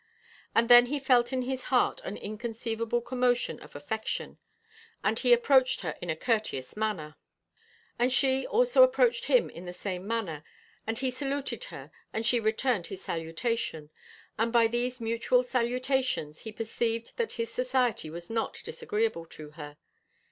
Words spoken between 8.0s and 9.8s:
she also approached him in the